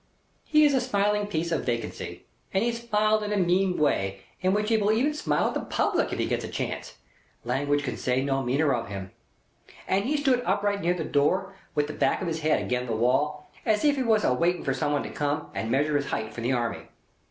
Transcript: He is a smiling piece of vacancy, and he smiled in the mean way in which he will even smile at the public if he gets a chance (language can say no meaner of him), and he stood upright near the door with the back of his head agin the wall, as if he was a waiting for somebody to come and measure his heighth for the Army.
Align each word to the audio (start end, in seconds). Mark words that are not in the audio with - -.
He 0.45 0.65
is 0.65 0.73
a 0.73 0.81
smiling 0.81 1.27
piece 1.27 1.51
of 1.51 1.63
vacancy, 1.63 2.25
and 2.51 2.63
he 2.63 2.71
smiled 2.71 3.21
in 3.21 3.29
the 3.29 3.37
mean 3.37 3.77
way 3.77 4.21
in 4.41 4.51
which 4.51 4.69
he 4.69 4.77
will 4.77 4.91
even 4.91 5.13
smile 5.13 5.49
at 5.49 5.53
the 5.53 5.59
public 5.59 6.11
if 6.11 6.17
he 6.17 6.25
gets 6.25 6.43
a 6.43 6.47
chance 6.47 6.95
(language 7.45 7.83
can 7.83 7.97
say 7.97 8.23
no 8.23 8.41
meaner 8.41 8.73
of 8.73 8.87
him), 8.87 9.11
and 9.87 10.05
he 10.05 10.17
stood 10.17 10.41
upright 10.43 10.81
near 10.81 10.95
the 10.95 11.03
door 11.05 11.55
with 11.75 11.85
the 11.85 11.93
back 11.93 12.19
of 12.19 12.27
his 12.27 12.39
head 12.39 12.59
agin 12.63 12.87
the 12.87 12.95
wall, 12.95 13.51
as 13.63 13.85
if 13.85 13.95
he 13.95 14.01
was 14.01 14.23
a 14.23 14.33
waiting 14.33 14.63
for 14.63 14.73
somebody 14.73 15.09
to 15.09 15.13
come 15.15 15.51
and 15.53 15.69
measure 15.69 15.95
his 15.95 16.07
heighth 16.07 16.33
for 16.33 16.41
the 16.41 16.51
Army. 16.51 16.87